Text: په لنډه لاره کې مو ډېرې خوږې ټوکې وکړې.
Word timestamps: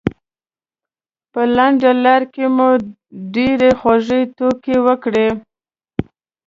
په 1.31 1.41
لنډه 1.55 1.91
لاره 2.03 2.27
کې 2.33 2.45
مو 2.55 2.69
ډېرې 3.33 3.69
خوږې 3.79 4.21
ټوکې 4.37 4.75
وکړې. 4.85 5.27